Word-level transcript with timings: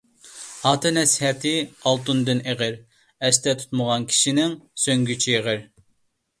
ئاتا 0.69 0.91
نەسىھەتى 0.95 1.51
ئالتۇندىن 1.91 2.41
ئېغىر، 2.47 2.81
ئەستە 3.29 3.55
تۇتمىغان 3.61 4.11
كىشىنىڭ 4.15 4.59
سۆڭگىچى 4.87 5.35
يېغىر. 5.39 5.67